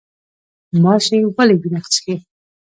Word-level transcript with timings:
ماشی 0.83 1.19
ولې 1.35 1.55
وینه 1.61 1.79
څښي؟ 1.91 2.15